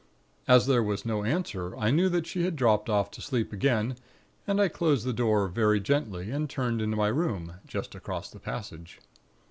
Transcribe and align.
As 0.47 0.65
there 0.65 0.81
was 0.81 1.05
no 1.05 1.23
answer, 1.23 1.77
I 1.77 1.91
knew 1.91 2.09
that 2.09 2.25
she 2.25 2.43
had 2.43 2.55
dropped 2.55 2.89
off 2.89 3.11
to 3.11 3.21
sleep 3.21 3.53
again, 3.53 3.97
and 4.47 4.59
I 4.59 4.67
closed 4.67 5.05
the 5.05 5.13
door 5.13 5.47
very 5.47 5.79
gently, 5.79 6.31
and 6.31 6.49
turned 6.49 6.81
into 6.81 6.97
my 6.97 7.09
room, 7.09 7.57
just 7.67 7.93
across 7.93 8.31
the 8.31 8.39
passage. 8.39 8.97